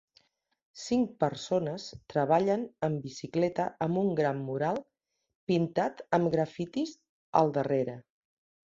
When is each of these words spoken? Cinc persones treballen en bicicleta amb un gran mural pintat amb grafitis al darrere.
Cinc 0.83 1.11
persones 1.23 1.85
treballen 2.13 2.65
en 2.89 2.97
bicicleta 3.05 3.69
amb 3.87 4.03
un 4.05 4.11
gran 4.21 4.43
mural 4.49 4.83
pintat 5.53 6.05
amb 6.21 6.37
grafitis 6.39 6.99
al 7.43 7.57
darrere. 7.63 8.01